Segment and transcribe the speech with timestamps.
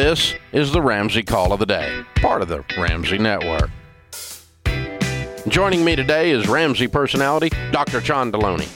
[0.00, 3.68] This is the Ramsey Call of the Day, part of the Ramsey Network.
[5.46, 8.00] Joining me today is Ramsey personality Dr.
[8.00, 8.66] John Deloney.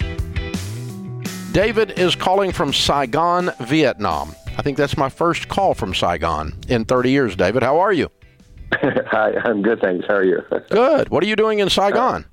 [1.50, 4.34] David is calling from Saigon, Vietnam.
[4.58, 7.62] I think that's my first call from Saigon in 30 years, David.
[7.62, 8.10] How are you?
[8.74, 10.04] Hi, I'm good, thanks.
[10.06, 10.42] How are you?
[10.68, 11.08] Good.
[11.08, 12.26] What are you doing in Saigon?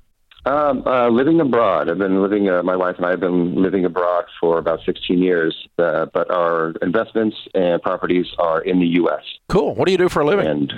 [0.44, 1.88] Um, uh, living abroad.
[1.88, 2.48] I've been living.
[2.48, 5.68] Uh, my wife and I have been living abroad for about 16 years.
[5.78, 9.22] Uh, but our investments and properties are in the U.S.
[9.48, 9.74] Cool.
[9.74, 10.46] What do you do for a living?
[10.46, 10.72] And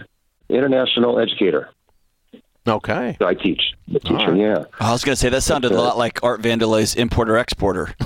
[0.50, 1.70] international educator.
[2.66, 3.16] Okay.
[3.18, 3.60] So I teach.
[3.86, 4.36] The teacher, right.
[4.36, 4.64] yeah.
[4.80, 7.86] I was going to say that sounded a lot like Art Vandelay's importer exporter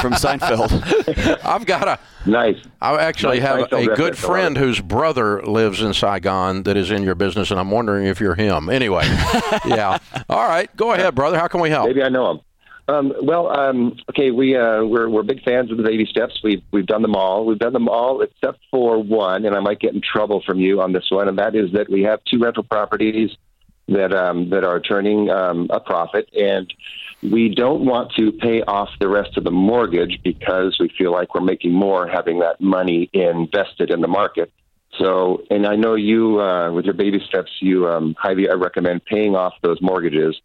[0.00, 1.38] from Seinfeld.
[1.44, 1.98] I've got a.
[2.24, 2.56] Nice.
[2.80, 6.90] I actually Nice have Seinfeld a good friend whose brother lives in Saigon that is
[6.90, 8.70] in your business, and I'm wondering if you're him.
[8.70, 9.04] Anyway,
[9.66, 9.98] yeah.
[10.30, 11.38] All right, go ahead, brother.
[11.38, 11.88] How can we help?
[11.88, 12.40] Maybe I know him.
[12.88, 16.40] Um, well, um, okay, we uh, we're we're big fans of the baby steps.
[16.42, 17.44] We've we've done them all.
[17.44, 20.80] We've done them all except for one, and I might get in trouble from you
[20.80, 23.36] on this one, and that is that we have two rental properties
[23.88, 26.72] that um, that are turning um, a profit, and
[27.22, 31.34] we don't want to pay off the rest of the mortgage because we feel like
[31.34, 34.52] we're making more having that money invested in the market.
[34.98, 39.36] So, and I know you uh, with your baby steps, you um, highly recommend paying
[39.36, 40.40] off those mortgages.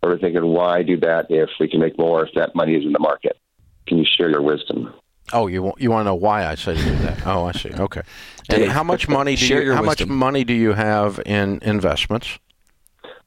[0.00, 2.84] But we're thinking, why do that if we can make more if that money is
[2.84, 3.38] in the market?
[3.86, 4.92] Can you share your wisdom?
[5.32, 7.26] Oh, you want, you want to know why I say do that?
[7.26, 7.70] Oh, I see.
[7.70, 8.02] Okay.
[8.50, 11.20] And Dave, how much money do share you your how much money do you have
[11.24, 12.38] in investments?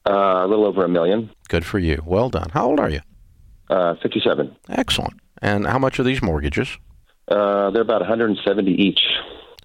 [0.08, 2.02] Uh, a little over a million, Good for you.
[2.06, 2.48] Well done.
[2.54, 3.00] How old are you?
[3.70, 4.56] uh, 57.
[4.70, 5.20] Excellent.
[5.42, 6.78] And how much are these mortgages?
[7.28, 9.00] Uh, they're about 170 each.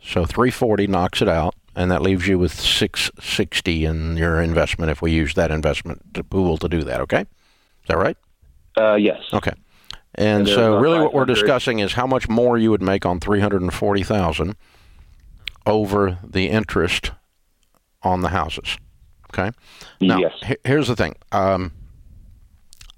[0.01, 5.01] So 340 knocks it out, and that leaves you with 660 in your investment if
[5.01, 6.99] we use that investment pool to do that.
[7.01, 7.27] Okay, is
[7.87, 8.17] that right?
[8.77, 9.21] Uh, yes.
[9.31, 9.53] Okay.
[10.15, 13.19] And And so, really, what we're discussing is how much more you would make on
[13.21, 14.55] three hundred and forty thousand
[15.65, 17.11] over the interest
[18.03, 18.77] on the houses.
[19.33, 19.51] Okay.
[19.99, 20.33] Now, Yes.
[20.45, 21.15] he- here's the thing.
[21.31, 21.71] Um,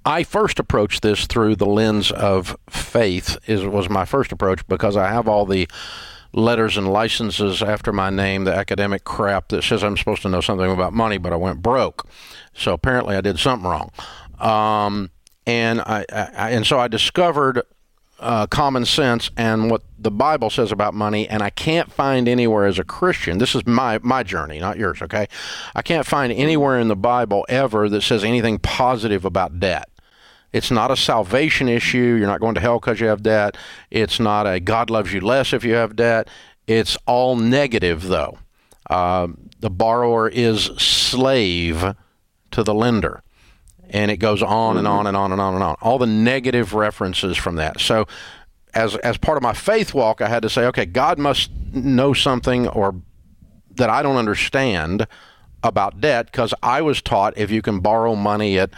[0.06, 3.38] I first approached this through the lens of faith.
[3.48, 5.68] Is was my first approach because I have all the
[6.34, 10.42] letters and licenses after my name, the academic crap that says I'm supposed to know
[10.42, 12.06] something about money, but I went broke.
[12.54, 13.92] So apparently, I did something wrong.
[14.40, 15.10] Um,
[15.48, 17.62] and I, I and so I discovered
[18.20, 22.66] uh, common sense and what the Bible says about money, and I can't find anywhere
[22.66, 23.38] as a Christian.
[23.38, 25.02] This is my my journey, not yours.
[25.02, 25.28] Okay,
[25.76, 29.90] I can't find anywhere in the Bible ever that says anything positive about debt.
[30.54, 32.16] It's not a salvation issue.
[32.18, 33.58] You're not going to hell because you have debt.
[33.92, 36.30] It's not a God loves you less if you have debt.
[36.68, 38.38] It's all negative, though.
[38.90, 39.28] Uh,
[39.60, 41.96] the borrower is slave
[42.52, 43.22] to the lender
[43.90, 45.76] and it goes on and on and on and on and on.
[45.82, 47.80] All the negative references from that.
[47.80, 48.08] So,
[48.74, 52.14] as as part of my faith walk, I had to say, okay, God must know
[52.14, 52.96] something or
[53.76, 55.08] that I don't understand
[55.64, 58.70] about debt because I was taught if you can borrow money at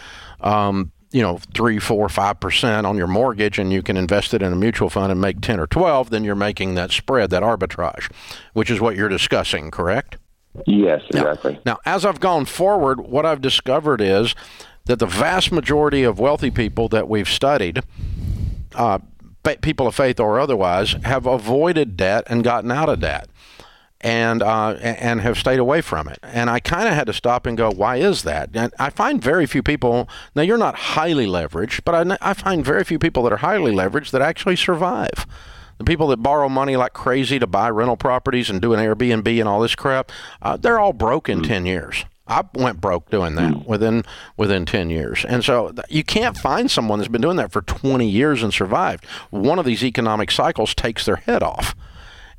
[0.42, 4.42] um, you know three, four, five percent on your mortgage, and you can invest it
[4.42, 7.44] in a mutual fund and make ten or twelve, then you're making that spread, that
[7.44, 8.12] arbitrage,
[8.54, 10.18] which is what you're discussing, correct?
[10.66, 11.60] Yes, exactly.
[11.66, 14.34] Now, as I've gone forward, what I've discovered is
[14.88, 17.84] that the vast majority of wealthy people that we've studied,
[18.76, 19.00] uh,
[19.62, 23.30] people of faith or otherwise, have avoided debt and gotten out of debt.
[24.00, 27.48] And uh, and have stayed away from it, and I kind of had to stop
[27.48, 28.52] and go, why is that?
[28.54, 30.08] And I find very few people.
[30.36, 34.12] Now you're not highly leveraged, but I find very few people that are highly leveraged
[34.12, 35.26] that actually survive.
[35.80, 39.40] The people that borrow money like crazy to buy rental properties and do an Airbnb
[39.40, 40.12] and all this crap,
[40.44, 42.06] uh, they're all broke in ten years.
[42.28, 44.04] I went broke doing that within
[44.36, 48.10] within ten years, and so you can't find someone that's been doing that for twenty
[48.10, 49.06] years and survived.
[49.30, 51.76] One of these economic cycles takes their head off.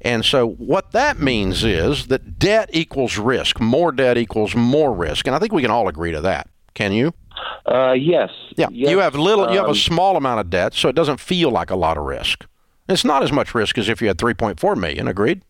[0.01, 3.59] And so what that means is that debt equals risk.
[3.61, 5.27] More debt equals more risk.
[5.27, 6.49] And I think we can all agree to that.
[6.75, 7.13] Can you?
[7.67, 8.31] Uh, yes.
[8.57, 8.69] Yeah.
[8.71, 8.91] Yes.
[8.91, 11.51] You have little you have a Um, small amount of debt, so it doesn't feel
[11.51, 12.47] like a lot of risk.
[12.89, 15.43] It's not as much risk as if you had 3.4 million, agreed?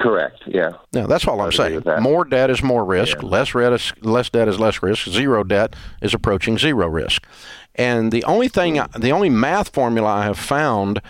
[0.00, 0.42] Correct.
[0.46, 0.72] Yeah.
[0.94, 1.82] No, that's all I'm saying.
[2.00, 3.18] More debt is more risk.
[3.20, 3.28] Yeah.
[3.28, 5.06] Less red is, less debt is less risk.
[5.06, 7.26] Zero debt is approaching zero risk.
[7.74, 11.02] And the only thing, the only math formula I have found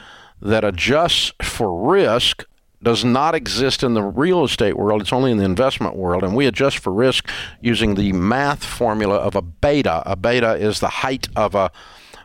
[0.42, 2.44] that adjusts for risk
[2.82, 5.02] does not exist in the real estate world.
[5.02, 6.25] It's only in the investment world.
[6.25, 7.28] And we adjust for risk
[7.60, 10.02] using the math formula of a beta.
[10.04, 11.70] A beta is the height of a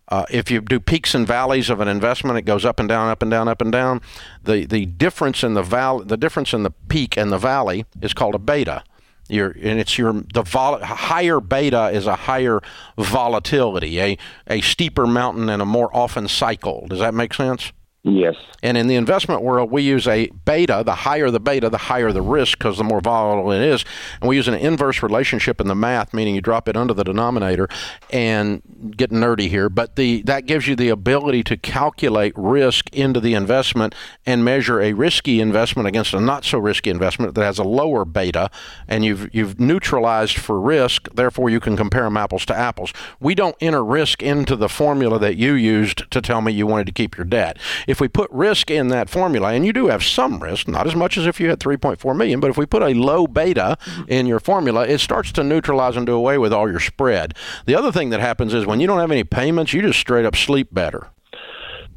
[0.09, 3.09] uh, if you do peaks and valleys of an investment, it goes up and down,
[3.09, 4.01] up and down, up and down.
[4.43, 8.13] The the difference in the val the difference in the peak and the valley is
[8.13, 8.83] called a beta.
[9.27, 12.61] Your and it's your the vol- higher beta is a higher
[12.97, 14.17] volatility, a
[14.47, 16.85] a steeper mountain and a more often cycle.
[16.87, 17.71] Does that make sense?
[18.07, 18.35] Yes.
[18.61, 20.83] And in the investment world, we use a beta.
[20.85, 23.83] The higher the beta, the higher the risk because the more volatile it is.
[24.21, 27.03] And we use an inverse relationship in the math, meaning you drop it under the
[27.03, 27.67] denominator
[28.11, 28.61] and
[28.95, 29.69] get nerdy here.
[29.69, 34.79] But the that gives you the ability to calculate risk into the investment and measure
[34.79, 38.51] a risky investment against a not so risky investment that has a lower beta.
[38.87, 41.09] And you've you've neutralized for risk.
[41.15, 42.93] Therefore, you can compare them apples to apples.
[43.19, 46.85] We don't enter risk into the formula that you used to tell me you wanted
[46.85, 47.57] to keep your debt.
[47.87, 50.95] If we put risk in that formula, and you do have some risk, not as
[50.95, 53.77] much as if you had 3.4 million, but if we put a low beta
[54.07, 57.33] in your formula, it starts to neutralize and do away with all your spread.
[57.65, 60.25] The other thing that happens is when you don't have any payments, you just straight
[60.25, 61.07] up sleep better.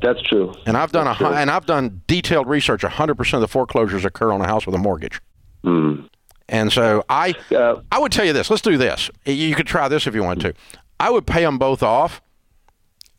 [0.01, 0.55] That's true.
[0.65, 1.33] And I've done That's a true.
[1.35, 2.83] and I've done detailed research.
[2.83, 5.21] 100% of the foreclosures occur on a house with a mortgage.
[5.65, 6.03] Hmm.
[6.49, 8.49] And so I Uh, I would tell you this.
[8.49, 9.11] Let's do this.
[9.27, 10.55] You could try this if you want to.
[11.01, 12.23] I would pay them both off,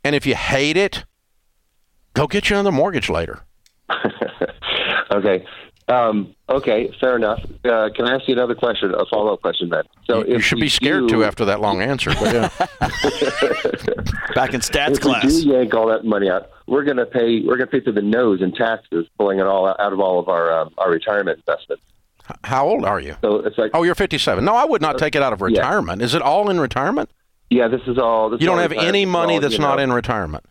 [0.03, 1.03] and if you hate it,
[2.19, 3.41] go get you another mortgage later.
[5.11, 5.45] okay.
[5.87, 7.39] Um, okay, fair enough.
[7.65, 9.83] Uh, can I ask you another question, a follow up question then?
[10.05, 12.11] So you if should be scared do, to after that long answer.
[12.11, 12.49] But yeah.
[14.35, 15.23] Back in stats If class.
[15.23, 17.41] we do yank all that money out, we're going to pay.
[17.41, 20.19] We're going to pay through the nose in taxes, pulling it all out of all
[20.19, 21.83] of our um, our retirement investments.
[22.43, 23.15] How old are you?
[23.21, 24.45] So it's like, Oh, you're 57.
[24.45, 26.03] No, I would not take it out of retirement.
[26.03, 27.09] Is it all in retirement?
[27.49, 28.29] yeah, this is all.
[28.29, 28.95] This You don't all have retirement.
[28.95, 30.45] any money all, that's you not know, in retirement.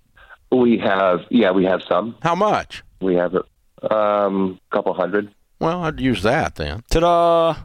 [0.50, 2.16] We have, yeah, we have some.
[2.22, 2.82] How much?
[3.00, 5.32] We have a um, couple hundred.
[5.60, 6.84] Well, I'd use that then.
[6.90, 7.56] Ta-da!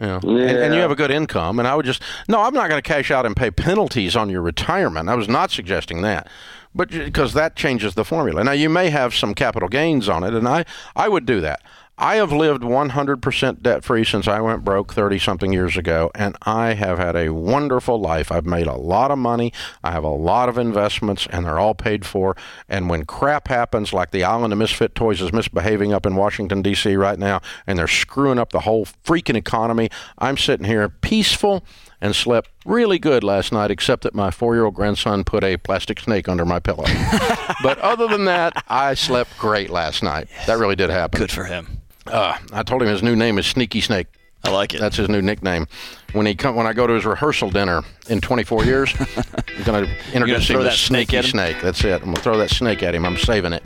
[0.00, 0.20] Yeah.
[0.22, 1.58] And, and you have a good income.
[1.58, 4.28] And I would just, no, I'm not going to cash out and pay penalties on
[4.28, 5.08] your retirement.
[5.08, 6.28] I was not suggesting that.
[6.74, 8.42] But because that changes the formula.
[8.42, 10.64] Now, you may have some capital gains on it, and I,
[10.96, 11.62] I would do that.
[11.96, 16.36] I have lived 100% debt free since I went broke 30 something years ago, and
[16.42, 18.32] I have had a wonderful life.
[18.32, 19.52] I've made a lot of money.
[19.84, 22.36] I have a lot of investments, and they're all paid for.
[22.68, 26.62] And when crap happens, like the Island of Misfit Toys is misbehaving up in Washington,
[26.62, 26.96] D.C.
[26.96, 29.88] right now, and they're screwing up the whole freaking economy,
[30.18, 31.64] I'm sitting here peaceful
[32.00, 35.56] and slept really good last night, except that my four year old grandson put a
[35.58, 36.84] plastic snake under my pillow.
[37.62, 40.26] but other than that, I slept great last night.
[40.48, 41.20] That really did happen.
[41.20, 41.82] Good for him.
[42.06, 44.06] Uh, I told him his new name is Sneaky Snake.
[44.44, 44.80] I like it.
[44.80, 45.66] That's his new nickname.
[46.12, 48.94] When he come, when I go to his rehearsal dinner in 24 years,
[49.56, 51.22] I'm going to introduce him to that snake Sneaky him?
[51.30, 51.56] Snake.
[51.62, 51.94] That's it.
[51.94, 53.06] I'm going to throw that snake at him.
[53.06, 53.62] I'm saving it.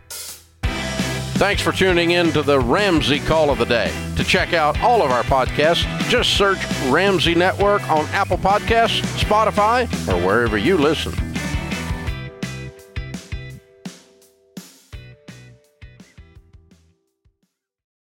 [1.38, 3.92] Thanks for tuning in to the Ramsey Call of the Day.
[4.16, 9.84] To check out all of our podcasts, just search Ramsey Network on Apple Podcasts, Spotify,
[10.08, 11.12] or wherever you listen.